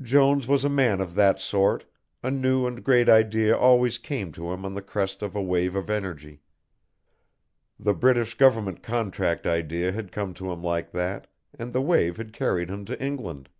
Jones 0.00 0.46
was 0.48 0.64
a 0.64 0.70
man 0.70 1.02
of 1.02 1.14
that 1.16 1.38
sort, 1.38 1.84
a 2.22 2.30
new 2.30 2.66
and 2.66 2.82
great 2.82 3.10
idea 3.10 3.54
always 3.54 3.98
came 3.98 4.32
to 4.32 4.50
him 4.50 4.64
on 4.64 4.72
the 4.72 4.80
crest 4.80 5.20
of 5.20 5.36
a 5.36 5.42
wave 5.42 5.76
of 5.76 5.90
energy; 5.90 6.40
the 7.78 7.92
British 7.92 8.32
Government 8.38 8.82
Contract 8.82 9.46
idea 9.46 9.92
had 9.92 10.12
come 10.12 10.32
to 10.32 10.50
him 10.50 10.62
like 10.62 10.92
that, 10.92 11.26
and 11.58 11.74
the 11.74 11.82
wave 11.82 12.16
had 12.16 12.32
carried 12.32 12.70
him 12.70 12.86
to 12.86 12.98
England. 13.04 13.50